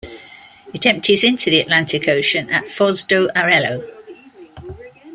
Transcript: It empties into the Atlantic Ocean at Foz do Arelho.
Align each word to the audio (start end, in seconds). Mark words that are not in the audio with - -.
It 0.73 0.87
empties 0.87 1.23
into 1.23 1.51
the 1.51 1.59
Atlantic 1.59 2.07
Ocean 2.07 2.49
at 2.49 2.63
Foz 2.65 3.05
do 3.05 3.29
Arelho. 3.35 3.83